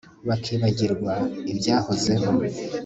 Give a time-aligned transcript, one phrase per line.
[0.27, 1.13] bakibagirwa
[1.51, 2.29] ibyahozeho